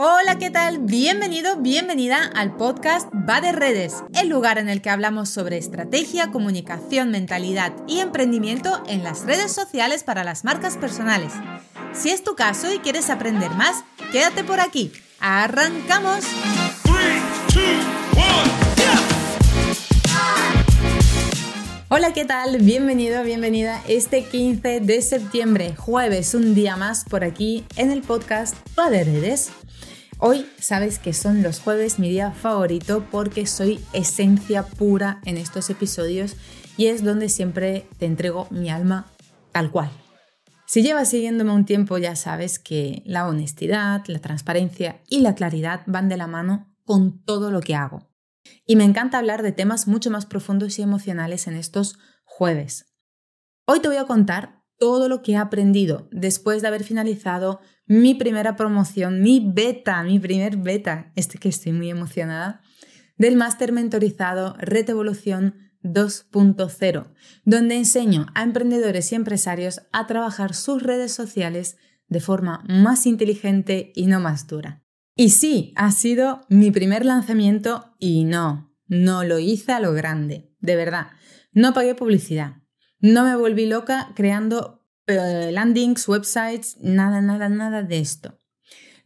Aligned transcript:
Hola, 0.00 0.38
¿qué 0.38 0.48
tal? 0.48 0.78
Bienvenido, 0.78 1.56
bienvenida 1.56 2.30
al 2.36 2.54
podcast 2.54 3.08
Va 3.28 3.40
de 3.40 3.50
Redes, 3.50 3.96
el 4.14 4.28
lugar 4.28 4.58
en 4.58 4.68
el 4.68 4.80
que 4.80 4.90
hablamos 4.90 5.28
sobre 5.28 5.58
estrategia, 5.58 6.30
comunicación, 6.30 7.10
mentalidad 7.10 7.72
y 7.88 7.98
emprendimiento 7.98 8.80
en 8.86 9.02
las 9.02 9.24
redes 9.24 9.50
sociales 9.50 10.04
para 10.04 10.22
las 10.22 10.44
marcas 10.44 10.76
personales. 10.76 11.32
Si 11.94 12.10
es 12.10 12.22
tu 12.22 12.36
caso 12.36 12.72
y 12.72 12.78
quieres 12.78 13.10
aprender 13.10 13.50
más, 13.56 13.82
quédate 14.12 14.44
por 14.44 14.60
aquí. 14.60 14.92
¡Arrancamos! 15.18 16.24
Hola, 21.88 22.12
¿qué 22.12 22.24
tal? 22.24 22.58
Bienvenido, 22.58 23.24
bienvenida 23.24 23.82
este 23.88 24.22
15 24.22 24.78
de 24.78 25.02
septiembre, 25.02 25.74
jueves, 25.74 26.34
un 26.34 26.54
día 26.54 26.76
más 26.76 27.04
por 27.04 27.24
aquí 27.24 27.64
en 27.74 27.90
el 27.90 28.02
podcast 28.02 28.54
Va 28.78 28.90
de 28.90 29.02
Redes. 29.02 29.50
Hoy 30.20 30.46
sabes 30.58 30.98
que 30.98 31.12
son 31.12 31.44
los 31.44 31.60
jueves 31.60 32.00
mi 32.00 32.08
día 32.08 32.32
favorito 32.32 33.06
porque 33.08 33.46
soy 33.46 33.78
esencia 33.92 34.64
pura 34.64 35.20
en 35.24 35.36
estos 35.36 35.70
episodios 35.70 36.34
y 36.76 36.86
es 36.86 37.04
donde 37.04 37.28
siempre 37.28 37.86
te 37.98 38.06
entrego 38.06 38.48
mi 38.50 38.68
alma 38.68 39.06
tal 39.52 39.70
cual. 39.70 39.90
Si 40.66 40.82
llevas 40.82 41.08
siguiéndome 41.08 41.52
un 41.52 41.64
tiempo 41.64 41.98
ya 41.98 42.16
sabes 42.16 42.58
que 42.58 43.02
la 43.06 43.28
honestidad, 43.28 44.02
la 44.08 44.18
transparencia 44.18 45.00
y 45.08 45.20
la 45.20 45.36
claridad 45.36 45.82
van 45.86 46.08
de 46.08 46.16
la 46.16 46.26
mano 46.26 46.74
con 46.84 47.22
todo 47.22 47.52
lo 47.52 47.60
que 47.60 47.76
hago. 47.76 48.08
Y 48.66 48.74
me 48.74 48.82
encanta 48.82 49.18
hablar 49.18 49.44
de 49.44 49.52
temas 49.52 49.86
mucho 49.86 50.10
más 50.10 50.26
profundos 50.26 50.80
y 50.80 50.82
emocionales 50.82 51.46
en 51.46 51.54
estos 51.54 51.96
jueves. 52.24 52.86
Hoy 53.66 53.78
te 53.78 53.86
voy 53.86 53.98
a 53.98 54.06
contar 54.06 54.57
todo 54.78 55.08
lo 55.08 55.22
que 55.22 55.32
he 55.32 55.36
aprendido 55.36 56.08
después 56.10 56.62
de 56.62 56.68
haber 56.68 56.84
finalizado 56.84 57.60
mi 57.86 58.14
primera 58.14 58.56
promoción, 58.56 59.20
mi 59.20 59.40
beta, 59.44 60.02
mi 60.02 60.18
primer 60.18 60.56
beta, 60.56 61.12
este 61.16 61.38
que 61.38 61.48
estoy 61.48 61.72
muy 61.72 61.90
emocionada, 61.90 62.60
del 63.16 63.36
máster 63.36 63.72
mentorizado 63.72 64.54
Red 64.58 64.90
Evolución 64.90 65.54
2.0, 65.82 67.12
donde 67.44 67.76
enseño 67.76 68.26
a 68.34 68.42
emprendedores 68.42 69.12
y 69.12 69.14
empresarios 69.14 69.82
a 69.92 70.06
trabajar 70.06 70.54
sus 70.54 70.82
redes 70.82 71.12
sociales 71.12 71.76
de 72.08 72.20
forma 72.20 72.64
más 72.68 73.06
inteligente 73.06 73.92
y 73.94 74.06
no 74.06 74.20
más 74.20 74.46
dura. 74.46 74.84
Y 75.14 75.30
sí, 75.30 75.72
ha 75.76 75.90
sido 75.90 76.42
mi 76.48 76.70
primer 76.70 77.04
lanzamiento 77.04 77.94
y 77.98 78.24
no, 78.24 78.72
no 78.86 79.24
lo 79.24 79.38
hice 79.38 79.72
a 79.72 79.80
lo 79.80 79.92
grande, 79.92 80.54
de 80.60 80.76
verdad. 80.76 81.08
No 81.52 81.74
pagué 81.74 81.94
publicidad, 81.94 82.62
no 83.00 83.24
me 83.24 83.36
volví 83.36 83.66
loca 83.66 84.12
creando 84.14 84.84
landings, 85.06 86.06
websites, 86.08 86.76
nada, 86.80 87.20
nada, 87.20 87.48
nada 87.48 87.82
de 87.82 87.98
esto. 87.98 88.40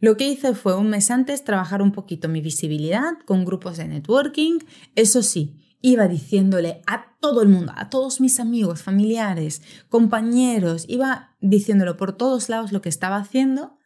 Lo 0.00 0.16
que 0.16 0.28
hice 0.28 0.54
fue 0.54 0.76
un 0.76 0.90
mes 0.90 1.10
antes 1.10 1.44
trabajar 1.44 1.80
un 1.80 1.92
poquito 1.92 2.28
mi 2.28 2.40
visibilidad 2.40 3.12
con 3.24 3.44
grupos 3.44 3.76
de 3.76 3.86
networking. 3.86 4.58
Eso 4.96 5.22
sí, 5.22 5.76
iba 5.80 6.08
diciéndole 6.08 6.82
a 6.86 7.16
todo 7.20 7.42
el 7.42 7.48
mundo, 7.48 7.72
a 7.76 7.88
todos 7.88 8.20
mis 8.20 8.40
amigos, 8.40 8.82
familiares, 8.82 9.62
compañeros, 9.88 10.86
iba 10.88 11.36
diciéndolo 11.40 11.96
por 11.96 12.16
todos 12.16 12.48
lados 12.48 12.72
lo 12.72 12.82
que 12.82 12.88
estaba 12.88 13.16
haciendo 13.16 13.78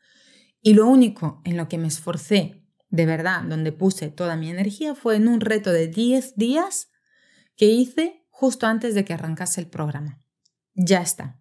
y 0.63 0.73
lo 0.73 0.87
único 0.87 1.43
en 1.45 1.59
lo 1.59 1.69
que 1.69 1.77
me 1.77 1.89
esforcé 1.89 2.63
de 2.89 3.05
verdad, 3.05 3.43
donde 3.43 3.73
puse 3.73 4.09
toda 4.09 4.37
mi 4.37 4.49
energía, 4.49 4.95
fue 4.95 5.17
en 5.17 5.29
un 5.29 5.41
reto 5.41 5.73
de 5.73 5.89
10 5.89 6.37
días 6.37 6.89
que 7.57 7.67
hice 7.67 8.26
justo 8.39 8.67
antes 8.67 8.95
de 8.95 9.03
que 9.03 9.15
arrancase 9.15 9.63
el 9.63 9.67
programa. 9.67 10.23
Ya 10.75 11.01
está. 11.01 11.41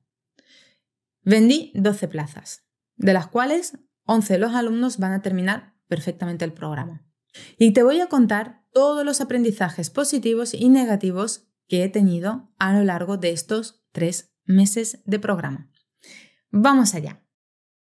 Vendí 1.23 1.73
12 1.75 2.07
plazas, 2.07 2.63
de 2.95 3.11
las 3.11 3.27
cuales 3.27 3.77
11 4.05 4.33
de 4.33 4.39
los 4.39 4.55
alumnos 4.55 4.97
van 4.97 5.11
a 5.11 5.21
terminar 5.21 5.75
perfectamente 5.89 6.45
el 6.45 6.53
programa. 6.53 7.05
Y 7.57 7.73
te 7.73 7.83
voy 7.83 8.00
a 8.00 8.07
contar 8.07 8.63
todos 8.72 9.03
los 9.03 9.19
aprendizajes 9.19 9.89
positivos 9.89 10.53
y 10.53 10.69
negativos 10.69 11.50
que 11.67 11.83
he 11.83 11.89
tenido 11.89 12.53
a 12.59 12.72
lo 12.72 12.85
largo 12.85 13.17
de 13.17 13.31
estos 13.31 13.83
tres 13.91 14.33
meses 14.45 15.01
de 15.03 15.19
programa. 15.19 15.69
Vamos 16.50 16.95
allá. 16.95 17.22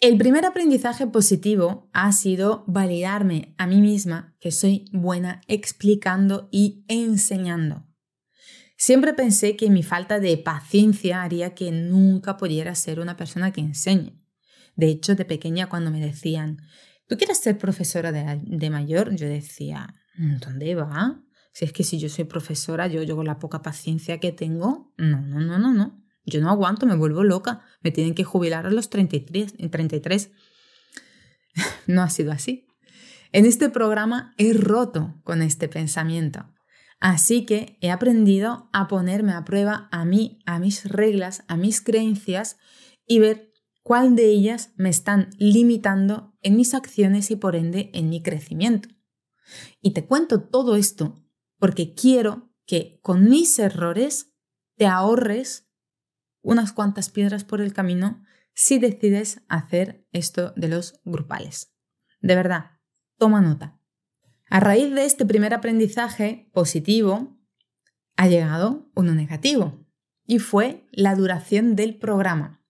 El 0.01 0.19
primer 0.19 0.45
aprendizaje 0.45 1.07
positivo 1.07 1.89
ha 1.93 2.11
sido 2.11 2.65
validarme 2.67 3.55
a 3.59 3.69
mí 3.69 3.81
misma 3.81 4.35
que 4.41 4.51
soy 4.51 4.87
buena 4.93 5.41
explicando 5.47 6.49
y 6.51 6.85
enseñando. 6.89 7.87
Siempre 8.77 9.15
pensé 9.15 9.57
que 9.57 9.71
mi 9.71 9.83
falta 9.83 10.19
de 10.19 10.37
paciencia 10.37 11.23
haría 11.23 11.55
que 11.55 11.71
nunca 11.71 12.37
pudiera 12.37 12.75
ser 12.75 13.01
una 13.01 13.17
persona 13.17 13.53
que 13.53 13.61
enseñe. 13.61 14.21
De 14.77 14.89
hecho, 14.89 15.15
de 15.15 15.25
pequeña 15.25 15.69
cuando 15.69 15.91
me 15.91 16.01
decían, 16.01 16.59
¿tú 17.07 17.17
quieres 17.17 17.39
ser 17.39 17.59
profesora 17.59 18.11
de, 18.13 18.71
mayor? 18.71 19.15
Yo 19.15 19.29
decía, 19.29 19.95
¿dónde 20.17 20.75
va? 20.75 21.23
Si 21.53 21.65
es 21.65 21.73
que 21.73 21.85
si 21.85 21.99
yo 21.99 22.09
soy 22.09 22.25
profesora, 22.25 22.89
yo, 22.89 23.03
yo 23.05 23.15
con 23.15 23.27
la 23.27 23.39
poca 23.39 23.63
paciencia 23.63 24.19
que 24.19 24.33
tengo, 24.33 24.93
no, 24.97 25.23
no, 25.23 25.39
no, 25.39 25.59
no, 25.59 25.73
no. 25.73 26.05
Yo 26.27 26.41
no 26.41 26.51
aguanto, 26.51 26.87
me 26.87 26.97
vuelvo 26.97 27.23
loca. 27.23 27.63
Me 27.83 27.93
tienen 27.93 28.15
que 28.15 28.25
jubilar 28.25 28.67
a 28.67 28.71
los 28.71 28.91
33. 28.91 29.55
33. 29.71 30.31
no 31.87 32.03
ha 32.03 32.11
sido 32.11 32.33
así. 32.33 32.67
En 33.31 33.47
este 33.47 33.69
programa 33.69 34.35
he 34.39 34.53
roto 34.53 35.21
con 35.23 35.43
este 35.43 35.69
pensamiento. 35.69 36.54
Así 37.05 37.45
que 37.45 37.77
he 37.83 37.91
aprendido 37.91 38.71
a 38.73 38.89
ponerme 38.89 39.33
a 39.33 39.45
prueba 39.45 39.91
a 39.93 40.07
mí, 40.07 40.39
a 40.47 40.59
mis 40.59 40.87
reglas, 40.87 41.45
a 41.49 41.59
mis 41.59 41.83
creencias 41.83 42.57
y 43.07 43.19
ver 43.19 43.53
cuál 43.83 44.17
de 44.17 44.25
ellas 44.25 44.73
me 44.77 44.89
están 44.89 45.29
limitando 45.37 46.35
en 46.41 46.57
mis 46.57 46.73
acciones 46.73 47.31
y 47.31 47.37
por 47.37 47.57
ende 47.57 47.91
en 47.93 48.09
mi 48.09 48.23
crecimiento. 48.23 48.89
Y 49.83 49.91
te 49.91 50.07
cuento 50.07 50.45
todo 50.45 50.77
esto 50.77 51.23
porque 51.59 51.93
quiero 51.93 52.51
que 52.65 53.01
con 53.03 53.29
mis 53.29 53.59
errores 53.59 54.33
te 54.79 54.87
ahorres 54.87 55.69
unas 56.41 56.73
cuantas 56.73 57.11
piedras 57.11 57.45
por 57.45 57.61
el 57.61 57.75
camino 57.75 58.25
si 58.55 58.79
decides 58.79 59.43
hacer 59.49 60.09
esto 60.11 60.55
de 60.57 60.69
los 60.69 61.03
grupales. 61.05 61.71
De 62.23 62.35
verdad, 62.35 62.81
toma 63.19 63.43
nota. 63.43 63.79
A 64.51 64.61
raíz 64.61 64.95
de 64.95 65.05
este 65.05 65.25
primer 65.25 65.55
aprendizaje 65.55 66.51
positivo, 66.53 67.37
ha 68.17 68.29
llegado 68.29 68.91
uno 68.95 69.15
negativo, 69.15 69.85
y 70.27 70.39
fue 70.39 70.87
la 70.93 71.15
duración 71.15 71.77
del 71.77 71.97
programa. 71.97 72.63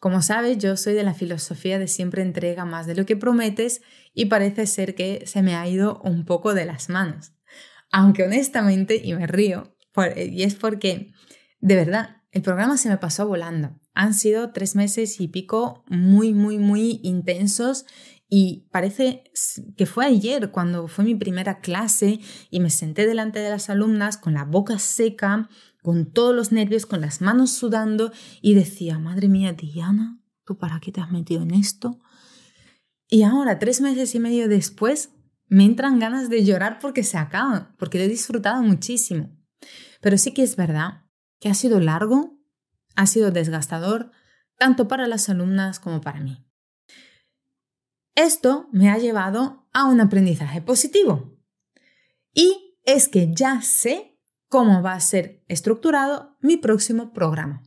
Como 0.00 0.22
sabes, 0.22 0.58
yo 0.58 0.76
soy 0.76 0.94
de 0.94 1.02
la 1.02 1.14
filosofía 1.14 1.78
de 1.78 1.88
siempre 1.88 2.22
entrega 2.22 2.64
más 2.64 2.86
de 2.86 2.94
lo 2.94 3.06
que 3.06 3.16
prometes 3.16 3.80
y 4.12 4.26
parece 4.26 4.66
ser 4.66 4.94
que 4.94 5.24
se 5.26 5.42
me 5.42 5.56
ha 5.56 5.66
ido 5.66 6.00
un 6.04 6.24
poco 6.24 6.54
de 6.54 6.66
las 6.66 6.88
manos. 6.88 7.32
Aunque 7.90 8.24
honestamente, 8.24 9.00
y 9.02 9.14
me 9.14 9.26
río, 9.26 9.76
y 10.16 10.42
es 10.42 10.54
porque, 10.54 11.12
de 11.60 11.76
verdad, 11.76 12.22
el 12.32 12.42
programa 12.42 12.76
se 12.76 12.88
me 12.88 12.98
pasó 12.98 13.26
volando. 13.26 13.80
Han 13.94 14.12
sido 14.12 14.52
tres 14.52 14.74
meses 14.74 15.20
y 15.20 15.28
pico 15.28 15.84
muy, 15.88 16.34
muy, 16.34 16.58
muy 16.58 17.00
intensos 17.02 17.86
y 18.36 18.66
parece 18.72 19.30
que 19.76 19.86
fue 19.86 20.06
ayer 20.06 20.50
cuando 20.50 20.88
fue 20.88 21.04
mi 21.04 21.14
primera 21.14 21.60
clase 21.60 22.18
y 22.50 22.58
me 22.58 22.68
senté 22.68 23.06
delante 23.06 23.38
de 23.38 23.48
las 23.48 23.70
alumnas 23.70 24.16
con 24.16 24.34
la 24.34 24.44
boca 24.44 24.80
seca, 24.80 25.48
con 25.84 26.10
todos 26.10 26.34
los 26.34 26.50
nervios, 26.50 26.84
con 26.84 27.00
las 27.00 27.20
manos 27.20 27.52
sudando 27.52 28.10
y 28.42 28.54
decía, 28.54 28.98
madre 28.98 29.28
mía, 29.28 29.52
Diana, 29.52 30.20
¿tú 30.44 30.58
para 30.58 30.80
qué 30.80 30.90
te 30.90 31.00
has 31.00 31.12
metido 31.12 31.44
en 31.44 31.52
esto? 31.52 32.00
Y 33.06 33.22
ahora, 33.22 33.60
tres 33.60 33.80
meses 33.80 34.12
y 34.16 34.18
medio 34.18 34.48
después, 34.48 35.10
me 35.46 35.64
entran 35.64 36.00
ganas 36.00 36.28
de 36.28 36.44
llorar 36.44 36.80
porque 36.80 37.04
se 37.04 37.18
acaba, 37.18 37.76
porque 37.78 37.98
lo 37.98 38.04
he 38.04 38.08
disfrutado 38.08 38.64
muchísimo. 38.64 39.30
Pero 40.00 40.18
sí 40.18 40.34
que 40.34 40.42
es 40.42 40.56
verdad 40.56 41.04
que 41.38 41.50
ha 41.50 41.54
sido 41.54 41.78
largo, 41.78 42.36
ha 42.96 43.06
sido 43.06 43.30
desgastador, 43.30 44.10
tanto 44.58 44.88
para 44.88 45.06
las 45.06 45.28
alumnas 45.28 45.78
como 45.78 46.00
para 46.00 46.18
mí. 46.18 46.43
Esto 48.14 48.68
me 48.72 48.90
ha 48.90 48.98
llevado 48.98 49.66
a 49.72 49.86
un 49.86 50.00
aprendizaje 50.00 50.62
positivo. 50.62 51.36
Y 52.32 52.78
es 52.84 53.08
que 53.08 53.34
ya 53.34 53.60
sé 53.60 54.20
cómo 54.48 54.82
va 54.82 54.92
a 54.92 55.00
ser 55.00 55.42
estructurado 55.48 56.36
mi 56.40 56.56
próximo 56.56 57.12
programa. 57.12 57.62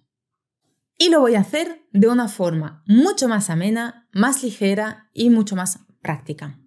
Y 0.98 1.10
lo 1.10 1.20
voy 1.20 1.36
a 1.36 1.42
hacer 1.42 1.86
de 1.92 2.08
una 2.08 2.28
forma 2.28 2.84
mucho 2.88 3.28
más 3.28 3.50
amena, 3.50 4.08
más 4.14 4.42
ligera 4.42 5.10
y 5.14 5.30
mucho 5.30 5.56
más 5.56 5.80
práctica. 6.02 6.60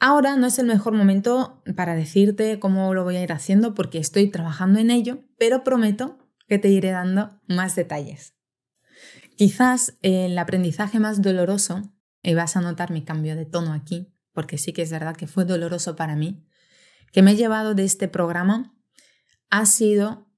Ahora 0.00 0.36
no 0.36 0.46
es 0.46 0.58
el 0.58 0.66
mejor 0.66 0.92
momento 0.92 1.62
para 1.76 1.94
decirte 1.94 2.58
cómo 2.58 2.92
lo 2.92 3.04
voy 3.04 3.16
a 3.16 3.22
ir 3.22 3.32
haciendo 3.32 3.72
porque 3.72 3.98
estoy 3.98 4.30
trabajando 4.30 4.80
en 4.80 4.90
ello, 4.90 5.24
pero 5.38 5.64
prometo 5.64 6.18
que 6.48 6.58
te 6.58 6.68
iré 6.68 6.90
dando 6.90 7.40
más 7.46 7.76
detalles. 7.76 8.34
Quizás 9.36 9.96
el 10.02 10.36
aprendizaje 10.36 10.98
más 10.98 11.22
doloroso 11.22 11.93
y 12.24 12.34
vas 12.34 12.56
a 12.56 12.60
notar 12.60 12.90
mi 12.90 13.04
cambio 13.04 13.36
de 13.36 13.44
tono 13.44 13.72
aquí, 13.72 14.12
porque 14.32 14.58
sí 14.58 14.72
que 14.72 14.82
es 14.82 14.90
verdad 14.90 15.14
que 15.14 15.26
fue 15.26 15.44
doloroso 15.44 15.94
para 15.94 16.16
mí, 16.16 16.44
que 17.12 17.22
me 17.22 17.32
he 17.32 17.36
llevado 17.36 17.74
de 17.74 17.84
este 17.84 18.08
programa 18.08 18.74
ha 19.50 19.66
sido 19.66 20.28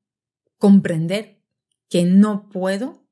comprender 0.58 1.42
que 1.88 2.04
no 2.04 2.48
puedo, 2.50 3.08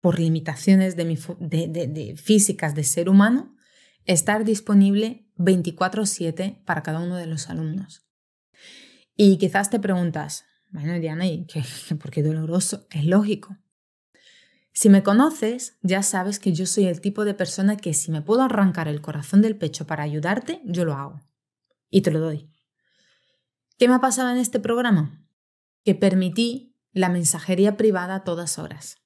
por 0.00 0.20
limitaciones 0.20 0.94
de, 0.94 1.04
mi, 1.04 1.18
de, 1.40 2.14
físicas 2.16 2.74
de 2.74 2.84
ser 2.84 3.08
humano, 3.08 3.56
estar 4.04 4.44
disponible 4.44 5.28
24/7 5.36 6.62
para 6.64 6.82
cada 6.82 7.00
uno 7.00 7.16
de 7.16 7.26
los 7.26 7.48
alumnos. 7.48 8.06
Y 9.16 9.38
quizás 9.38 9.70
te 9.70 9.80
preguntas, 9.80 10.44
bueno, 10.70 11.00
Diana, 11.00 11.26
¿y 11.26 11.46
qué, 11.46 11.64
por 11.96 12.10
qué 12.10 12.22
doloroso? 12.22 12.86
Es 12.90 13.04
lógico. 13.04 13.56
Si 14.80 14.88
me 14.88 15.02
conoces, 15.02 15.76
ya 15.82 16.04
sabes 16.04 16.38
que 16.38 16.52
yo 16.52 16.64
soy 16.64 16.86
el 16.86 17.00
tipo 17.00 17.24
de 17.24 17.34
persona 17.34 17.76
que 17.76 17.94
si 17.94 18.12
me 18.12 18.22
puedo 18.22 18.42
arrancar 18.42 18.86
el 18.86 19.00
corazón 19.00 19.42
del 19.42 19.56
pecho 19.56 19.88
para 19.88 20.04
ayudarte, 20.04 20.62
yo 20.64 20.84
lo 20.84 20.94
hago. 20.94 21.20
Y 21.90 22.02
te 22.02 22.12
lo 22.12 22.20
doy. 22.20 22.48
¿Qué 23.76 23.88
me 23.88 23.94
ha 23.94 24.00
pasado 24.00 24.30
en 24.30 24.36
este 24.36 24.60
programa? 24.60 25.26
Que 25.82 25.96
permití 25.96 26.76
la 26.92 27.08
mensajería 27.08 27.76
privada 27.76 28.14
a 28.14 28.22
todas 28.22 28.56
horas. 28.60 28.98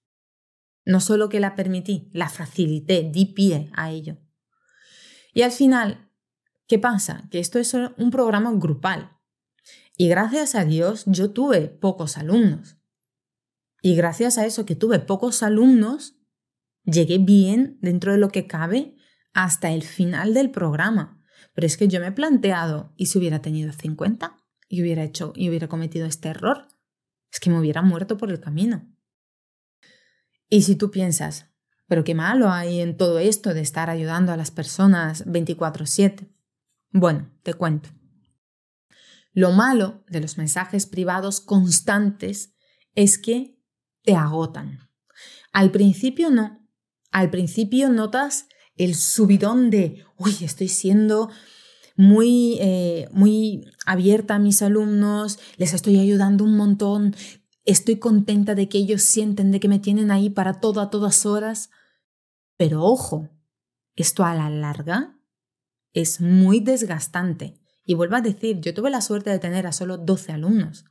No 0.85 1.01
solo 1.01 1.31
que 1.31 1.41
la 1.41 1.55
permití, 1.55 2.11
la 2.13 2.29
facilité, 2.29 3.09
di 3.11 3.25
pie 3.25 3.71
a 3.73 3.91
ello. 3.91 4.19
Y 5.33 5.41
al 5.41 5.53
final, 5.53 6.11
¿qué 6.67 6.79
pasa? 6.79 7.27
Que 7.31 7.39
esto 7.39 7.59
es 7.59 7.73
un 7.73 8.11
programa 8.11 8.53
grupal. 8.53 9.17
Y 9.97 10.09
gracias 10.09 10.55
a 10.55 10.67
Dios 10.67 11.05
yo 11.07 11.31
tuve 11.31 11.69
pocos 11.69 12.19
alumnos. 12.19 12.77
Y 13.83 13.97
gracias 13.97 14.39
a 14.39 14.47
eso 14.47 14.65
que 14.65 14.77
tuve 14.77 15.01
pocos 15.01 15.43
alumnos, 15.43 16.17
llegué 16.85 17.19
bien 17.19 17.79
dentro 17.83 18.13
de 18.13 18.19
lo 18.19 18.31
que 18.31 18.47
cabe 18.47 18.97
hasta 19.35 19.73
el 19.73 19.83
final 19.83 20.35
del 20.35 20.53
programa. 20.53 21.21
Pero 21.53 21.67
es 21.67 21.77
que 21.77 21.89
yo 21.89 22.01
me 22.01 22.07
he 22.07 22.13
planteado, 22.13 22.95
¿y 22.97 23.07
si 23.07 23.19
hubiera 23.19 23.43
tenido 23.43 23.73
50? 23.73 24.39
Y 24.69 24.83
hubiera 24.83 25.03
hecho, 25.03 25.33
y 25.35 25.49
hubiera 25.49 25.69
cometido 25.69 26.07
este 26.07 26.29
error. 26.29 26.69
Es 27.31 27.41
que 27.41 27.51
me 27.51 27.59
hubiera 27.59 27.83
muerto 27.83 28.17
por 28.17 28.31
el 28.31 28.41
camino. 28.41 28.89
Y 30.49 30.63
si 30.63 30.77
tú 30.77 30.91
piensas, 30.91 31.47
pero 31.89 32.05
qué 32.05 32.15
malo 32.15 32.51
hay 32.51 32.81
en 32.81 32.97
todo 32.97 33.19
esto 33.19 33.53
de 33.53 33.63
estar 33.63 33.91
ayudando 33.91 34.33
a 34.33 34.37
las 34.37 34.51
personas 34.51 35.27
24/7. 35.27 36.33
Bueno, 36.91 37.31
te 37.43 37.55
cuento. 37.55 37.91
Lo 39.33 39.51
malo 39.51 40.05
de 40.09 40.21
los 40.21 40.39
mensajes 40.39 40.87
privados 40.87 41.41
constantes 41.41 42.55
es 42.95 43.19
que 43.19 43.52
te 44.03 44.15
agotan. 44.15 44.89
Al 45.53 45.71
principio 45.71 46.31
no. 46.31 46.61
Al 47.11 47.31
principio 47.31 47.91
notas 47.91 48.47
el 48.77 48.95
subidón 48.95 49.71
de, 49.71 50.05
uy, 50.17 50.37
estoy 50.41 50.69
siendo 50.69 51.31
muy, 51.97 52.57
eh, 52.61 53.09
muy 53.13 53.67
abierta 53.85 54.37
a 54.37 54.39
mis 54.39 54.63
alumnos, 54.63 55.39
les 55.57 55.75
estoy 55.75 55.99
ayudando 55.99 56.45
un 56.45 56.57
montón, 56.57 57.15
estoy 57.65 57.97
contenta 57.99 58.55
de 58.55 58.69
que 58.69 58.79
ellos 58.79 59.03
sienten 59.03 59.51
de 59.51 59.61
que 59.61 59.69
me 59.69 59.79
tienen 59.79 60.11
ahí 60.11 60.31
para 60.31 60.55
todo 60.55 60.81
a 60.81 60.91
todas 60.91 61.27
horas. 61.27 61.71
Pero 62.57 62.83
ojo, 62.83 63.29
esto 63.95 64.25
a 64.25 64.35
la 64.35 64.49
larga 64.51 65.19
es 65.93 66.21
muy 66.21 66.61
desgastante. 66.61 67.59
Y 67.85 67.95
vuelvo 67.95 68.17
a 68.17 68.21
decir, 68.21 68.61
yo 68.61 68.73
tuve 68.73 68.91
la 68.91 69.01
suerte 69.01 69.31
de 69.31 69.39
tener 69.39 69.67
a 69.67 69.73
solo 69.73 69.99
12 69.99 70.33
alumnos. 70.33 70.85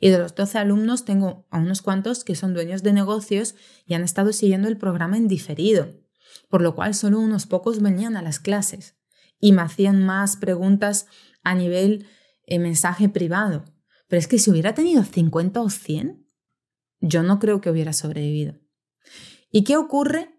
Y 0.00 0.10
de 0.10 0.18
los 0.18 0.34
12 0.34 0.58
alumnos 0.58 1.04
tengo 1.04 1.46
a 1.50 1.58
unos 1.58 1.82
cuantos 1.82 2.24
que 2.24 2.34
son 2.34 2.54
dueños 2.54 2.82
de 2.82 2.92
negocios 2.92 3.54
y 3.86 3.94
han 3.94 4.02
estado 4.02 4.32
siguiendo 4.32 4.68
el 4.68 4.78
programa 4.78 5.16
en 5.16 5.28
diferido, 5.28 5.88
por 6.48 6.62
lo 6.62 6.74
cual 6.74 6.94
solo 6.94 7.20
unos 7.20 7.46
pocos 7.46 7.80
venían 7.80 8.16
a 8.16 8.22
las 8.22 8.40
clases 8.40 8.96
y 9.40 9.52
me 9.52 9.62
hacían 9.62 10.04
más 10.04 10.36
preguntas 10.36 11.06
a 11.42 11.54
nivel 11.54 12.06
eh, 12.46 12.58
mensaje 12.58 13.08
privado. 13.08 13.64
Pero 14.08 14.18
es 14.18 14.26
que 14.26 14.38
si 14.38 14.50
hubiera 14.50 14.74
tenido 14.74 15.04
50 15.04 15.60
o 15.60 15.70
100, 15.70 16.26
yo 17.00 17.22
no 17.22 17.38
creo 17.38 17.60
que 17.60 17.70
hubiera 17.70 17.92
sobrevivido. 17.92 18.54
¿Y 19.50 19.64
qué 19.64 19.76
ocurre 19.76 20.38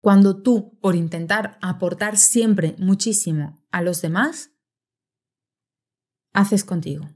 cuando 0.00 0.40
tú, 0.40 0.78
por 0.80 0.96
intentar 0.96 1.58
aportar 1.60 2.16
siempre 2.16 2.74
muchísimo 2.78 3.62
a 3.70 3.82
los 3.82 4.00
demás, 4.00 4.50
haces 6.32 6.64
contigo. 6.64 7.08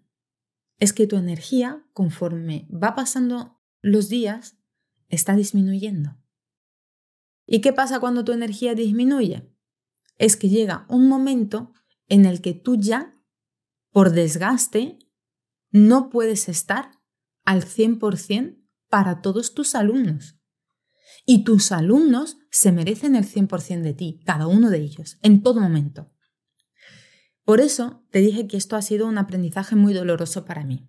Es 0.79 0.93
que 0.93 1.07
tu 1.07 1.17
energía, 1.17 1.87
conforme 1.93 2.69
va 2.71 2.95
pasando 2.95 3.61
los 3.81 4.09
días, 4.09 4.59
está 5.09 5.37
disminuyendo. 5.37 6.17
¿Y 7.47 7.61
qué 7.61 7.73
pasa 7.73 8.01
cuando 8.01 8.25
tu 8.25 8.33
energía 8.33 8.75
disminuye? 8.75 9.51
Es 10.17 10.37
que 10.37 10.49
llega 10.49 10.87
un 10.89 11.09
momento 11.09 11.73
en 12.09 12.25
el 12.25 12.41
que 12.41 12.55
tú 12.55 12.77
ya, 12.77 13.15
por 13.91 14.11
desgaste, 14.13 14.99
no 15.71 16.09
puedes 16.09 16.49
estar 16.49 16.93
al 17.45 17.65
100% 17.65 18.65
para 18.89 19.21
todos 19.21 19.55
tus 19.55 19.75
alumnos. 19.75 20.39
Y 21.27 21.45
tus 21.45 21.73
alumnos 21.73 22.39
se 22.51 22.73
merecen 22.73 23.17
el 23.17 23.25
100% 23.25 23.83
de 23.83 23.95
ti, 23.95 24.21
cada 24.25 24.47
uno 24.47 24.71
de 24.71 24.79
ellos, 24.79 25.19
en 25.23 25.43
todo 25.43 25.61
momento. 25.61 26.14
Por 27.45 27.61
eso 27.61 28.05
te 28.11 28.21
dije 28.21 28.47
que 28.47 28.57
esto 28.57 28.77
ha 28.77 28.83
sido 28.83 29.07
un 29.07 29.19
aprendizaje 29.19 29.77
muy 29.77 29.93
doloroso 29.93 30.45
para 30.45 30.65
mí. 30.65 30.89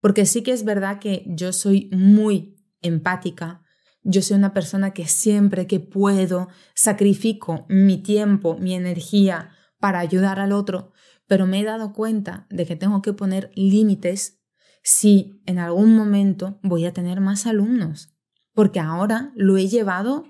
Porque 0.00 0.26
sí 0.26 0.42
que 0.42 0.52
es 0.52 0.64
verdad 0.64 0.98
que 0.98 1.24
yo 1.26 1.52
soy 1.52 1.88
muy 1.92 2.56
empática, 2.82 3.62
yo 4.02 4.20
soy 4.20 4.36
una 4.36 4.52
persona 4.52 4.92
que 4.92 5.06
siempre 5.06 5.66
que 5.66 5.80
puedo 5.80 6.48
sacrifico 6.74 7.64
mi 7.68 8.02
tiempo, 8.02 8.58
mi 8.58 8.74
energía 8.74 9.50
para 9.78 10.00
ayudar 10.00 10.40
al 10.40 10.52
otro, 10.52 10.92
pero 11.26 11.46
me 11.46 11.60
he 11.60 11.64
dado 11.64 11.92
cuenta 11.92 12.46
de 12.50 12.66
que 12.66 12.76
tengo 12.76 13.00
que 13.00 13.14
poner 13.14 13.50
límites 13.54 14.42
si 14.82 15.40
en 15.46 15.58
algún 15.58 15.96
momento 15.96 16.58
voy 16.62 16.84
a 16.84 16.92
tener 16.92 17.20
más 17.20 17.46
alumnos 17.46 18.14
porque 18.54 18.80
ahora 18.80 19.32
lo 19.34 19.58
he 19.58 19.68
llevado 19.68 20.24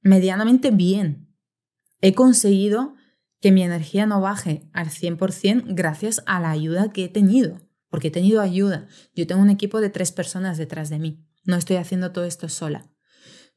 medianamente 0.00 0.70
bien. 0.70 1.34
He 2.00 2.14
conseguido 2.14 2.94
que 3.44 3.52
mi 3.52 3.62
energía 3.62 4.06
no 4.06 4.22
baje 4.22 4.70
al 4.72 4.88
100% 4.88 5.64
gracias 5.74 6.22
a 6.24 6.40
la 6.40 6.50
ayuda 6.50 6.92
que 6.92 7.04
he 7.04 7.08
tenido, 7.10 7.60
porque 7.90 8.08
he 8.08 8.10
tenido 8.10 8.40
ayuda. 8.40 8.88
Yo 9.14 9.26
tengo 9.26 9.42
un 9.42 9.50
equipo 9.50 9.82
de 9.82 9.90
tres 9.90 10.12
personas 10.12 10.56
detrás 10.56 10.88
de 10.88 10.98
mí. 10.98 11.28
No 11.44 11.56
estoy 11.56 11.76
haciendo 11.76 12.10
todo 12.10 12.24
esto 12.24 12.48
sola. 12.48 12.90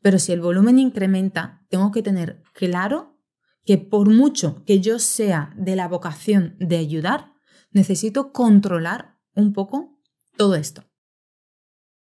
Pero 0.01 0.19
si 0.19 0.33
el 0.33 0.41
volumen 0.41 0.77
incrementa, 0.77 1.65
tengo 1.69 1.93
que 1.93 2.03
tener 2.03 2.43
claro 2.51 3.17
que 3.63 3.77
por 3.77 4.09
mucho 4.09 4.65
que 4.65 4.81
yo 4.81 4.99
sea 4.99 5.53
de 5.55 5.77
la 5.77 5.87
vocación 5.87 6.57
de 6.59 6.79
ayudar, 6.79 7.31
necesito 7.71 8.33
controlar 8.33 9.15
un 9.35 9.53
poco 9.53 10.01
todo 10.35 10.55
esto. 10.55 10.83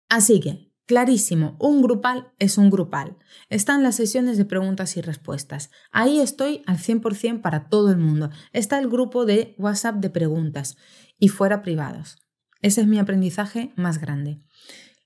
Así 0.08 0.40
que 0.40 0.65
Clarísimo, 0.86 1.56
un 1.58 1.82
grupal 1.82 2.32
es 2.38 2.58
un 2.58 2.70
grupal. 2.70 3.16
Están 3.48 3.82
las 3.82 3.96
sesiones 3.96 4.38
de 4.38 4.44
preguntas 4.44 4.96
y 4.96 5.00
respuestas. 5.00 5.70
Ahí 5.90 6.20
estoy 6.20 6.62
al 6.66 6.78
100% 6.78 7.40
para 7.40 7.68
todo 7.68 7.90
el 7.90 7.98
mundo. 7.98 8.30
Está 8.52 8.78
el 8.78 8.88
grupo 8.88 9.26
de 9.26 9.56
WhatsApp 9.58 9.96
de 9.96 10.10
preguntas 10.10 10.76
y 11.18 11.28
fuera 11.28 11.60
privados. 11.62 12.18
Ese 12.62 12.82
es 12.82 12.86
mi 12.86 13.00
aprendizaje 13.00 13.72
más 13.74 14.00
grande. 14.00 14.40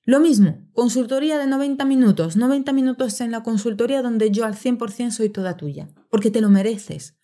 Lo 0.04 0.20
mismo, 0.20 0.68
consultoría 0.74 1.38
de 1.38 1.46
90 1.46 1.86
minutos. 1.86 2.36
90 2.36 2.72
minutos 2.74 3.18
en 3.22 3.30
la 3.30 3.42
consultoría 3.42 4.02
donde 4.02 4.30
yo 4.30 4.44
al 4.44 4.56
100% 4.56 5.10
soy 5.12 5.30
toda 5.30 5.56
tuya, 5.56 5.88
porque 6.10 6.30
te 6.30 6.42
lo 6.42 6.50
mereces. 6.50 7.16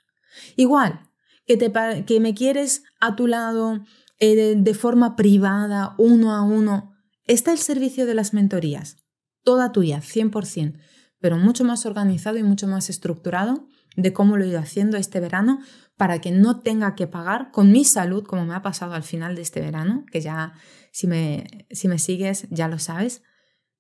Igual, 0.57 1.11
que, 1.47 1.59
te, 1.59 1.71
que 2.07 2.21
me 2.21 2.35
quieres 2.35 2.85
a 3.01 3.17
tu 3.17 3.27
lado 3.27 3.85
eh, 4.19 4.55
de 4.57 4.75
forma 4.75 5.15
privada, 5.15 5.95
uno 5.99 6.33
a 6.33 6.43
uno 6.43 6.96
Está 7.27 7.53
el 7.53 7.59
servicio 7.59 8.07
de 8.07 8.15
las 8.15 8.33
mentorías, 8.33 8.99
toda 9.43 9.73
tuya, 9.73 10.01
100%, 10.01 10.79
pero 11.19 11.39
mucho 11.39 11.65
más 11.65 11.87
organizado 11.87 12.39
y 12.39 12.43
mucho 12.43 12.69
más 12.69 12.89
estructurado 12.89 13.67
de 13.97 14.13
cómo 14.13 14.37
lo 14.37 14.45
he 14.45 14.49
ido 14.49 14.61
haciendo 14.61 14.97
este 14.97 15.21
verano 15.21 15.61
para 15.97 16.21
que 16.21 16.31
no 16.31 16.61
tenga 16.61 16.95
que 16.95 17.07
pagar 17.07 17.51
con 17.51 17.73
mi 17.73 17.85
salud, 17.85 18.25
como 18.25 18.45
me 18.45 18.55
ha 18.55 18.63
pasado 18.63 18.95
al 18.95 19.03
final 19.03 19.35
de 19.35 19.43
este 19.43 19.61
verano, 19.61 20.05
que 20.11 20.21
ya 20.21 20.53
si 20.93 21.07
me, 21.07 21.67
si 21.71 21.89
me 21.89 21.99
sigues 21.99 22.47
ya 22.51 22.69
lo 22.69 22.79
sabes, 22.79 23.23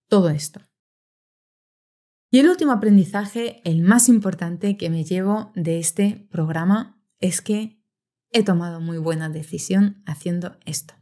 todo 0.08 0.30
esto. 0.30 0.60
Y 2.30 2.40
el 2.40 2.48
último 2.48 2.72
aprendizaje, 2.72 3.60
el 3.64 3.82
más 3.82 4.08
importante 4.08 4.76
que 4.76 4.90
me 4.90 5.04
llevo 5.04 5.52
de 5.54 5.78
este 5.78 6.26
programa, 6.30 7.00
es 7.20 7.40
que 7.40 7.80
he 8.30 8.42
tomado 8.42 8.80
muy 8.80 8.98
buena 8.98 9.28
decisión 9.28 10.02
haciendo 10.06 10.58
esto. 10.64 10.94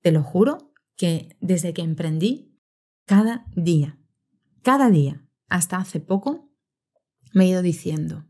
Te 0.00 0.10
lo 0.10 0.22
juro 0.22 0.73
que 0.96 1.36
desde 1.40 1.72
que 1.74 1.82
emprendí, 1.82 2.58
cada 3.04 3.46
día, 3.54 3.98
cada 4.62 4.90
día, 4.90 5.26
hasta 5.48 5.76
hace 5.76 6.00
poco, 6.00 6.50
me 7.32 7.44
he 7.44 7.48
ido 7.48 7.62
diciendo, 7.62 8.26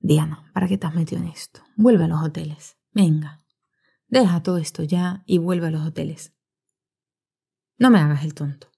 Diana, 0.00 0.50
¿para 0.52 0.68
qué 0.68 0.78
te 0.78 0.86
has 0.86 0.94
metido 0.94 1.20
en 1.20 1.28
esto? 1.28 1.62
Vuelve 1.76 2.04
a 2.04 2.08
los 2.08 2.22
hoteles. 2.22 2.76
Venga, 2.92 3.44
deja 4.08 4.42
todo 4.42 4.58
esto 4.58 4.82
ya 4.82 5.22
y 5.26 5.38
vuelve 5.38 5.66
a 5.66 5.70
los 5.70 5.86
hoteles. 5.86 6.32
No 7.78 7.90
me 7.90 7.98
hagas 7.98 8.24
el 8.24 8.34
tonto. 8.34 8.70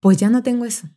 Pues 0.00 0.18
ya 0.18 0.28
no 0.28 0.42
tengo 0.42 0.64
eso. 0.64 0.88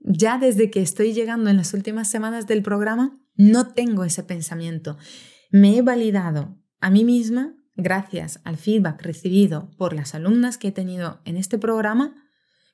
Ya 0.00 0.38
desde 0.38 0.70
que 0.70 0.82
estoy 0.82 1.14
llegando 1.14 1.50
en 1.50 1.56
las 1.56 1.72
últimas 1.72 2.10
semanas 2.10 2.46
del 2.46 2.62
programa, 2.62 3.18
no 3.36 3.72
tengo 3.72 4.04
ese 4.04 4.22
pensamiento. 4.22 4.98
Me 5.50 5.76
he 5.76 5.82
validado 5.82 6.58
a 6.80 6.90
mí 6.90 7.04
misma 7.04 7.56
gracias 7.76 8.40
al 8.44 8.56
feedback 8.56 9.02
recibido 9.02 9.70
por 9.76 9.94
las 9.94 10.14
alumnas 10.14 10.58
que 10.58 10.68
he 10.68 10.72
tenido 10.72 11.20
en 11.24 11.36
este 11.36 11.58
programa, 11.58 12.14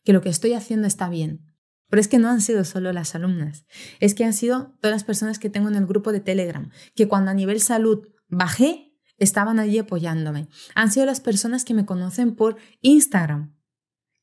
que 0.04 0.12
lo 0.12 0.20
que 0.20 0.28
estoy 0.28 0.52
haciendo 0.52 0.86
está 0.86 1.08
bien. 1.08 1.46
Pero 1.88 2.00
es 2.00 2.08
que 2.08 2.18
no 2.18 2.28
han 2.28 2.40
sido 2.40 2.64
solo 2.64 2.92
las 2.92 3.14
alumnas, 3.14 3.64
es 3.98 4.14
que 4.14 4.24
han 4.24 4.32
sido 4.32 4.76
todas 4.80 4.94
las 4.94 5.04
personas 5.04 5.38
que 5.38 5.50
tengo 5.50 5.68
en 5.68 5.74
el 5.74 5.86
grupo 5.86 6.12
de 6.12 6.20
Telegram, 6.20 6.70
que 6.94 7.08
cuando 7.08 7.30
a 7.30 7.34
nivel 7.34 7.60
salud 7.60 8.06
bajé, 8.28 8.92
estaban 9.16 9.58
allí 9.58 9.78
apoyándome. 9.78 10.48
Han 10.74 10.90
sido 10.90 11.06
las 11.06 11.20
personas 11.20 11.64
que 11.64 11.74
me 11.74 11.86
conocen 11.86 12.36
por 12.36 12.56
Instagram, 12.80 13.56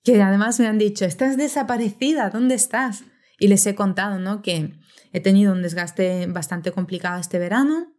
que 0.03 0.21
además 0.21 0.59
me 0.59 0.67
han 0.67 0.77
dicho, 0.77 1.03
estás 1.03 1.35
desaparecida, 1.35 2.29
¿dónde 2.29 2.55
estás? 2.55 3.03
Y 3.37 3.49
les 3.49 3.65
he 3.67 3.75
contado, 3.75 4.17
¿no? 4.17 4.41
Que 4.41 4.79
he 5.11 5.19
tenido 5.19 5.51
un 5.51 5.61
desgaste 5.61 6.25
bastante 6.27 6.71
complicado 6.71 7.19
este 7.19 7.37
verano 7.37 7.96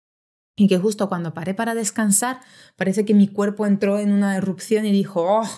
y 0.59 0.69
que 0.69 0.77
justo 0.77 1.09
cuando 1.09 1.33
paré 1.33 1.55
para 1.55 1.75
descansar, 1.75 2.41
parece 2.77 3.07
que 3.07 3.15
mi 3.15 3.29
cuerpo 3.29 3.65
entró 3.65 3.99
en 3.99 4.12
una 4.12 4.37
erupción 4.37 4.85
y 4.85 4.93
dijo, 4.93 5.23
oh, 5.23 5.49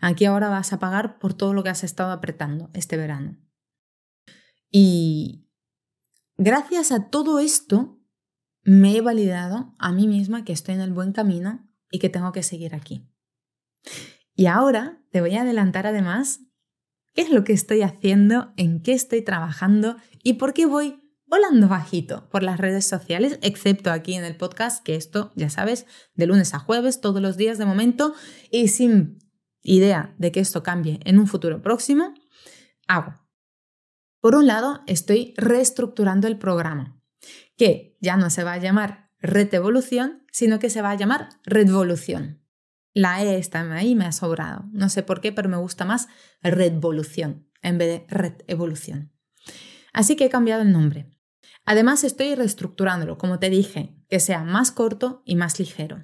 Aquí 0.00 0.24
ahora 0.24 0.48
vas 0.48 0.72
a 0.72 0.78
pagar 0.78 1.18
por 1.18 1.34
todo 1.34 1.52
lo 1.54 1.62
que 1.62 1.70
has 1.70 1.84
estado 1.84 2.12
apretando 2.12 2.70
este 2.72 2.96
verano. 2.96 3.36
Y 4.70 5.46
gracias 6.36 6.92
a 6.92 7.08
todo 7.08 7.40
esto, 7.40 7.98
me 8.62 8.96
he 8.96 9.00
validado 9.00 9.74
a 9.78 9.92
mí 9.92 10.06
misma 10.06 10.44
que 10.44 10.52
estoy 10.52 10.74
en 10.74 10.82
el 10.82 10.92
buen 10.92 11.12
camino 11.12 11.68
y 11.90 11.98
que 11.98 12.10
tengo 12.10 12.32
que 12.32 12.42
seguir 12.42 12.74
aquí. 12.74 13.10
Y 14.34 14.46
ahora 14.46 15.02
te 15.10 15.20
voy 15.20 15.34
a 15.34 15.42
adelantar 15.42 15.86
además 15.86 16.40
qué 17.14 17.22
es 17.22 17.30
lo 17.30 17.42
que 17.42 17.54
estoy 17.54 17.82
haciendo, 17.82 18.52
en 18.56 18.82
qué 18.82 18.92
estoy 18.92 19.22
trabajando 19.22 19.96
y 20.22 20.34
por 20.34 20.54
qué 20.54 20.66
voy 20.66 21.07
volando 21.28 21.68
bajito 21.68 22.28
por 22.30 22.42
las 22.42 22.58
redes 22.58 22.86
sociales, 22.86 23.38
excepto 23.42 23.90
aquí 23.90 24.14
en 24.14 24.24
el 24.24 24.36
podcast, 24.36 24.82
que 24.82 24.96
esto, 24.96 25.32
ya 25.36 25.50
sabes, 25.50 25.86
de 26.14 26.26
lunes 26.26 26.54
a 26.54 26.58
jueves, 26.58 27.00
todos 27.00 27.22
los 27.22 27.36
días 27.36 27.58
de 27.58 27.66
momento, 27.66 28.14
y 28.50 28.68
sin 28.68 29.18
idea 29.62 30.14
de 30.18 30.32
que 30.32 30.40
esto 30.40 30.62
cambie 30.62 31.00
en 31.04 31.18
un 31.18 31.26
futuro 31.26 31.62
próximo, 31.62 32.14
hago. 32.86 33.14
Por 34.20 34.34
un 34.34 34.46
lado, 34.46 34.82
estoy 34.86 35.34
reestructurando 35.36 36.26
el 36.26 36.38
programa, 36.38 37.00
que 37.56 37.96
ya 38.00 38.16
no 38.16 38.30
se 38.30 38.42
va 38.42 38.54
a 38.54 38.58
llamar 38.58 39.10
Red 39.20 39.52
Evolución, 39.54 40.24
sino 40.32 40.58
que 40.58 40.70
se 40.70 40.82
va 40.82 40.90
a 40.90 40.96
llamar 40.96 41.28
Redvolución. 41.44 42.42
La 42.94 43.22
E 43.22 43.38
está 43.38 43.60
ahí, 43.74 43.94
me 43.94 44.06
ha 44.06 44.12
sobrado. 44.12 44.64
No 44.72 44.88
sé 44.88 45.02
por 45.02 45.20
qué, 45.20 45.30
pero 45.32 45.48
me 45.48 45.56
gusta 45.56 45.84
más 45.84 46.08
Redvolución 46.42 47.48
en 47.62 47.78
vez 47.78 47.88
de 47.88 48.06
Red 48.08 48.42
Evolución. 48.46 49.12
Así 49.92 50.16
que 50.16 50.26
he 50.26 50.30
cambiado 50.30 50.62
el 50.62 50.72
nombre. 50.72 51.17
Además, 51.70 52.02
estoy 52.02 52.34
reestructurándolo, 52.34 53.18
como 53.18 53.38
te 53.38 53.50
dije, 53.50 53.94
que 54.08 54.20
sea 54.20 54.42
más 54.42 54.72
corto 54.72 55.20
y 55.26 55.36
más 55.36 55.58
ligero. 55.58 56.02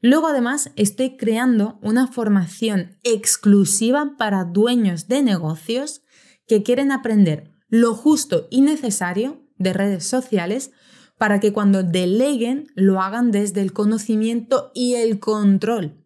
Luego 0.00 0.26
además 0.26 0.72
estoy 0.74 1.16
creando 1.16 1.78
una 1.80 2.08
formación 2.08 2.98
exclusiva 3.04 4.16
para 4.18 4.42
dueños 4.42 5.06
de 5.06 5.22
negocios 5.22 6.02
que 6.48 6.64
quieren 6.64 6.90
aprender 6.90 7.52
lo 7.68 7.94
justo 7.94 8.48
y 8.50 8.62
necesario 8.62 9.46
de 9.58 9.74
redes 9.74 10.04
sociales 10.06 10.72
para 11.18 11.38
que 11.38 11.52
cuando 11.52 11.84
deleguen 11.84 12.66
lo 12.74 13.00
hagan 13.00 13.30
desde 13.30 13.60
el 13.60 13.72
conocimiento 13.72 14.72
y 14.74 14.94
el 14.94 15.20
control. 15.20 16.04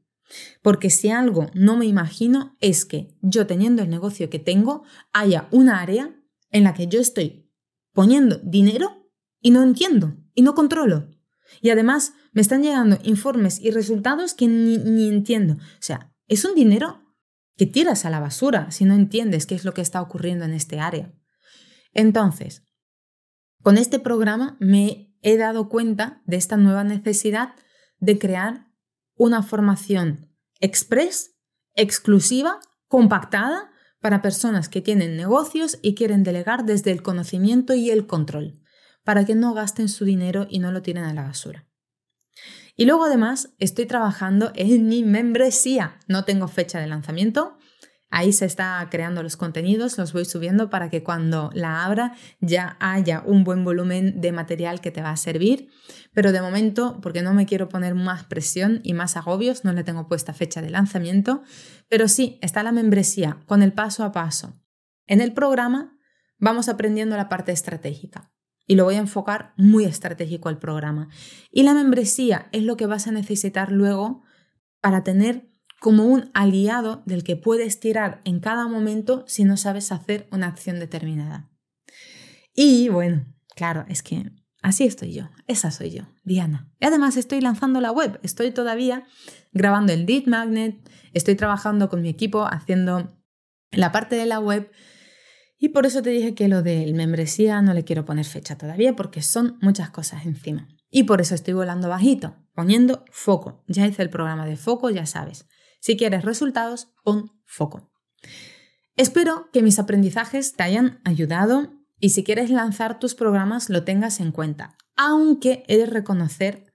Porque 0.60 0.90
si 0.90 1.08
algo 1.08 1.50
no 1.54 1.78
me 1.78 1.86
imagino 1.86 2.54
es 2.60 2.84
que 2.84 3.16
yo 3.22 3.46
teniendo 3.46 3.82
el 3.82 3.88
negocio 3.88 4.28
que 4.28 4.40
tengo 4.40 4.82
haya 5.14 5.48
una 5.52 5.80
área 5.80 6.14
en 6.50 6.64
la 6.64 6.74
que 6.74 6.86
yo 6.86 7.00
estoy 7.00 7.43
poniendo 7.94 8.38
dinero 8.44 9.08
y 9.40 9.50
no 9.50 9.62
entiendo 9.62 10.16
y 10.34 10.42
no 10.42 10.54
controlo. 10.54 11.08
Y 11.62 11.70
además 11.70 12.12
me 12.32 12.42
están 12.42 12.62
llegando 12.62 12.98
informes 13.04 13.60
y 13.60 13.70
resultados 13.70 14.34
que 14.34 14.48
ni, 14.48 15.08
entiendo. 15.08 15.54
O 15.54 15.80
sea, 15.80 16.12
es 16.26 16.44
un 16.44 16.54
dinero 16.54 17.00
que 17.56 17.66
tiras 17.66 18.04
a 18.04 18.10
la 18.10 18.20
basura 18.20 18.70
si 18.70 18.84
no 18.84 18.94
entiendes 18.94 19.46
qué 19.46 19.54
es 19.54 19.64
lo 19.64 19.72
que 19.72 19.80
está 19.80 20.02
ocurriendo 20.02 20.44
en 20.44 20.52
este 20.52 20.80
área. 20.80 21.14
Entonces, 21.92 22.64
con 23.62 23.78
este 23.78 23.98
programa 24.00 24.56
me 24.60 25.14
he 25.22 25.36
dado 25.36 25.68
cuenta 25.68 26.22
de 26.26 26.36
esta 26.36 26.56
nueva 26.56 26.84
necesidad 26.84 27.54
de 27.98 28.18
crear 28.18 28.66
una 29.14 29.42
formación 29.42 30.34
express, 30.60 31.36
exclusiva, 31.74 32.58
compactada 32.88 33.70
para 34.04 34.20
personas 34.20 34.68
que 34.68 34.82
tienen 34.82 35.16
negocios 35.16 35.78
y 35.80 35.94
quieren 35.94 36.24
delegar 36.24 36.66
desde 36.66 36.90
el 36.90 37.02
conocimiento 37.02 37.72
y 37.72 37.88
el 37.88 38.06
control 38.06 38.60
para 39.02 39.24
que 39.24 39.34
no 39.34 39.54
gasten 39.54 39.88
su 39.88 40.04
dinero 40.04 40.46
y 40.50 40.58
no 40.58 40.72
lo 40.72 40.82
tiren 40.82 41.04
a 41.04 41.14
la 41.14 41.22
basura. 41.22 41.66
Y 42.76 42.84
luego 42.84 43.04
además 43.04 43.54
estoy 43.58 43.86
trabajando 43.86 44.52
en 44.56 44.88
mi 44.88 45.04
membresía. 45.04 45.98
No 46.06 46.26
tengo 46.26 46.48
fecha 46.48 46.80
de 46.80 46.86
lanzamiento. 46.86 47.56
Ahí 48.16 48.32
se 48.32 48.44
está 48.44 48.86
creando 48.92 49.24
los 49.24 49.36
contenidos, 49.36 49.98
los 49.98 50.12
voy 50.12 50.24
subiendo 50.24 50.70
para 50.70 50.88
que 50.88 51.02
cuando 51.02 51.50
la 51.52 51.84
abra 51.84 52.14
ya 52.38 52.76
haya 52.78 53.24
un 53.26 53.42
buen 53.42 53.64
volumen 53.64 54.20
de 54.20 54.30
material 54.30 54.80
que 54.80 54.92
te 54.92 55.02
va 55.02 55.10
a 55.10 55.16
servir. 55.16 55.68
Pero 56.12 56.30
de 56.30 56.40
momento, 56.40 57.00
porque 57.02 57.22
no 57.22 57.34
me 57.34 57.44
quiero 57.44 57.68
poner 57.68 57.96
más 57.96 58.22
presión 58.22 58.78
y 58.84 58.94
más 58.94 59.16
agobios, 59.16 59.64
no 59.64 59.72
le 59.72 59.82
tengo 59.82 60.06
puesta 60.06 60.32
fecha 60.32 60.62
de 60.62 60.70
lanzamiento. 60.70 61.42
Pero 61.88 62.06
sí, 62.06 62.38
está 62.40 62.62
la 62.62 62.70
membresía 62.70 63.40
con 63.46 63.64
el 63.64 63.72
paso 63.72 64.04
a 64.04 64.12
paso. 64.12 64.62
En 65.08 65.20
el 65.20 65.32
programa 65.32 65.98
vamos 66.38 66.68
aprendiendo 66.68 67.16
la 67.16 67.28
parte 67.28 67.50
estratégica 67.50 68.32
y 68.64 68.76
lo 68.76 68.84
voy 68.84 68.94
a 68.94 68.98
enfocar 68.98 69.54
muy 69.56 69.86
estratégico 69.86 70.48
al 70.48 70.60
programa. 70.60 71.08
Y 71.50 71.64
la 71.64 71.74
membresía 71.74 72.48
es 72.52 72.62
lo 72.62 72.76
que 72.76 72.86
vas 72.86 73.08
a 73.08 73.10
necesitar 73.10 73.72
luego 73.72 74.22
para 74.80 75.02
tener 75.02 75.50
como 75.84 76.06
un 76.06 76.30
aliado 76.32 77.02
del 77.04 77.24
que 77.24 77.36
puedes 77.36 77.78
tirar 77.78 78.22
en 78.24 78.40
cada 78.40 78.66
momento 78.68 79.22
si 79.26 79.44
no 79.44 79.58
sabes 79.58 79.92
hacer 79.92 80.26
una 80.32 80.46
acción 80.46 80.80
determinada. 80.80 81.50
Y 82.54 82.88
bueno, 82.88 83.26
claro, 83.54 83.84
es 83.90 84.02
que 84.02 84.32
así 84.62 84.84
estoy 84.84 85.12
yo, 85.12 85.28
esa 85.46 85.70
soy 85.70 85.90
yo, 85.90 86.04
Diana. 86.22 86.72
Y 86.80 86.86
además 86.86 87.18
estoy 87.18 87.42
lanzando 87.42 87.82
la 87.82 87.92
web, 87.92 88.18
estoy 88.22 88.50
todavía 88.50 89.04
grabando 89.52 89.92
el 89.92 90.06
lead 90.06 90.24
magnet, 90.24 90.88
estoy 91.12 91.34
trabajando 91.34 91.90
con 91.90 92.00
mi 92.00 92.08
equipo 92.08 92.46
haciendo 92.46 93.20
la 93.70 93.92
parte 93.92 94.16
de 94.16 94.24
la 94.24 94.40
web 94.40 94.70
y 95.58 95.68
por 95.68 95.84
eso 95.84 96.00
te 96.00 96.08
dije 96.08 96.34
que 96.34 96.48
lo 96.48 96.62
del 96.62 96.94
membresía 96.94 97.60
no 97.60 97.74
le 97.74 97.84
quiero 97.84 98.06
poner 98.06 98.24
fecha 98.24 98.56
todavía 98.56 98.96
porque 98.96 99.20
son 99.20 99.58
muchas 99.60 99.90
cosas 99.90 100.24
encima. 100.24 100.66
Y 100.88 101.02
por 101.02 101.20
eso 101.20 101.34
estoy 101.34 101.52
volando 101.52 101.90
bajito, 101.90 102.36
poniendo 102.54 103.04
foco. 103.10 103.62
Ya 103.68 103.86
hice 103.86 104.00
el 104.00 104.08
programa 104.08 104.46
de 104.46 104.56
foco, 104.56 104.88
ya 104.88 105.04
sabes. 105.04 105.46
Si 105.84 105.98
quieres 105.98 106.24
resultados, 106.24 106.88
pon 107.02 107.30
foco. 107.44 107.92
Espero 108.96 109.50
que 109.52 109.60
mis 109.60 109.78
aprendizajes 109.78 110.54
te 110.54 110.62
hayan 110.62 111.02
ayudado 111.04 111.74
y 112.00 112.08
si 112.08 112.24
quieres 112.24 112.48
lanzar 112.48 112.98
tus 112.98 113.14
programas 113.14 113.68
lo 113.68 113.84
tengas 113.84 114.18
en 114.20 114.32
cuenta. 114.32 114.78
Aunque 114.96 115.62
he 115.68 115.76
de 115.76 115.84
reconocer 115.84 116.72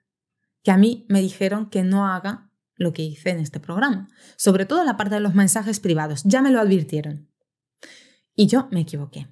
que 0.61 0.69
a 0.69 0.77
mí 0.77 1.07
me 1.09 1.21
dijeron 1.21 1.71
que 1.71 1.81
no 1.81 2.05
haga 2.05 2.51
lo 2.75 2.93
que 2.93 3.01
hice 3.01 3.31
en 3.31 3.39
este 3.39 3.59
programa. 3.59 4.09
Sobre 4.37 4.67
todo 4.67 4.83
la 4.83 4.95
parte 4.95 5.15
de 5.15 5.21
los 5.21 5.33
mensajes 5.33 5.79
privados. 5.79 6.21
Ya 6.25 6.43
me 6.43 6.51
lo 6.51 6.59
advirtieron. 6.59 7.31
Y 8.35 8.45
yo 8.45 8.67
me 8.69 8.81
equivoqué. 8.81 9.27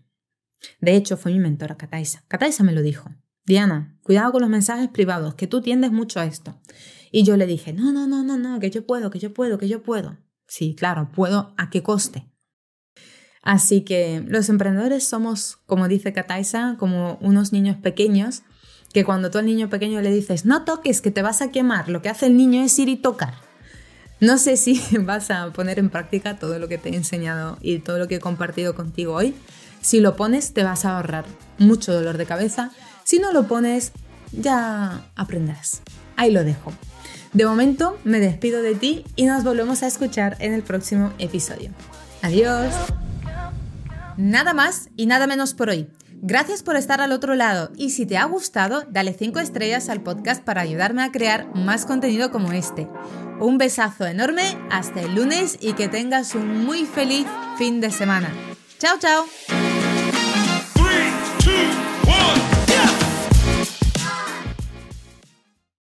De 0.82 0.96
hecho, 0.96 1.18
fue 1.18 1.34
mi 1.34 1.40
mentora 1.40 1.78
Kataisa. 1.78 2.24
Kataisa 2.28 2.64
me 2.64 2.74
lo 2.74 2.82
dijo. 2.82 3.12
Diana, 3.46 3.96
cuidado 4.02 4.32
con 4.32 4.42
los 4.42 4.50
mensajes 4.50 4.90
privados, 4.90 5.36
que 5.36 5.46
tú 5.46 5.62
tiendes 5.62 5.92
mucho 5.92 6.20
a 6.20 6.26
esto. 6.26 6.60
Y 7.12 7.24
yo 7.24 7.38
le 7.38 7.46
dije, 7.46 7.74
no, 7.74 7.92
no, 7.92 8.08
no, 8.08 8.24
no, 8.24 8.38
no, 8.38 8.60
que 8.60 8.70
yo 8.70 8.86
puedo, 8.86 9.10
que 9.10 9.20
yo 9.20 9.34
puedo, 9.34 9.58
que 9.58 9.68
yo 9.68 9.84
puedo. 9.84 10.18
Sí, 10.48 10.76
claro, 10.76 11.10
puedo, 11.14 11.54
¿a 11.58 11.70
qué 11.70 11.84
coste? 11.84 12.32
Así 13.42 13.82
que 13.82 14.24
los 14.28 14.50
emprendedores 14.50 15.06
somos, 15.06 15.58
como 15.66 15.88
dice 15.88 16.14
Kataisa, 16.14 16.76
como 16.78 17.18
unos 17.22 17.54
niños 17.54 17.78
pequeños, 17.78 18.44
que 18.94 19.06
cuando 19.06 19.32
tú 19.32 19.38
al 19.38 19.46
niño 19.46 19.70
pequeño 19.70 20.02
le 20.02 20.12
dices, 20.12 20.46
no 20.46 20.66
toques, 20.66 21.02
que 21.02 21.12
te 21.12 21.22
vas 21.22 21.42
a 21.42 21.52
quemar, 21.52 21.90
lo 21.90 22.02
que 22.02 22.10
hace 22.10 22.26
el 22.26 22.36
niño 22.36 22.62
es 22.64 22.78
ir 22.80 22.90
y 22.90 22.98
tocar. 22.98 23.36
No 24.20 24.38
sé 24.38 24.58
si 24.58 24.82
vas 25.00 25.32
a 25.32 25.52
poner 25.54 25.80
en 25.80 25.90
práctica 25.90 26.38
todo 26.38 26.60
lo 26.60 26.68
que 26.68 26.78
te 26.78 26.90
he 26.90 26.96
enseñado 26.96 27.58
y 27.62 27.80
todo 27.80 28.00
lo 28.00 28.08
que 28.08 28.16
he 28.16 28.20
compartido 28.20 28.76
contigo 28.76 29.14
hoy. 29.14 29.36
Si 29.82 30.00
lo 30.00 30.16
pones, 30.16 30.54
te 30.54 30.64
vas 30.64 30.86
a 30.86 30.98
ahorrar 30.98 31.26
mucho 31.60 31.94
dolor 31.94 32.18
de 32.18 32.26
cabeza. 32.26 32.72
Si 33.04 33.20
no 33.20 33.32
lo 33.32 33.48
pones, 33.48 33.92
ya 34.32 35.10
aprenderás. 35.16 35.82
Ahí 36.16 36.32
lo 36.32 36.44
dejo. 36.44 36.74
De 37.38 37.46
momento, 37.46 38.00
me 38.04 38.20
despido 38.20 38.64
de 38.64 38.74
ti 38.74 39.06
y 39.16 39.26
nos 39.26 39.44
volvemos 39.44 39.84
a 39.84 39.88
escuchar 39.88 40.38
en 40.40 40.56
el 40.56 40.64
próximo 40.64 41.14
episodio. 41.20 41.70
Adiós. 42.24 42.74
Nada 44.18 44.56
más 44.56 44.90
y 44.98 45.06
nada 45.06 45.28
menos 45.28 45.54
por 45.54 45.70
hoy. 45.70 45.88
Gracias 46.24 46.64
por 46.64 46.78
estar 46.78 47.00
al 47.00 47.12
otro 47.12 47.36
lado 47.36 47.72
y 47.76 47.92
si 47.92 48.08
te 48.08 48.18
ha 48.18 48.26
gustado, 48.26 48.86
dale 48.90 49.14
5 49.14 49.40
estrellas 49.40 49.88
al 49.90 50.02
podcast 50.02 50.44
para 50.44 50.62
ayudarme 50.62 51.04
a 51.04 51.12
crear 51.12 51.54
más 51.54 51.86
contenido 51.86 52.32
como 52.32 52.54
este. 52.54 52.88
Un 53.40 53.60
besazo 53.60 54.08
enorme, 54.08 54.58
hasta 54.72 55.02
el 55.02 55.14
lunes 55.14 55.60
y 55.62 55.74
que 55.74 55.88
tengas 55.88 56.34
un 56.34 56.66
muy 56.66 56.86
feliz 56.86 57.28
fin 57.60 57.82
de 57.82 57.92
semana. 57.92 58.34
Chao, 58.80 58.98
chao. 58.98 59.26